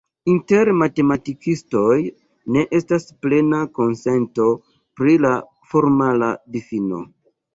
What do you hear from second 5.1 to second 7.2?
la formala difino.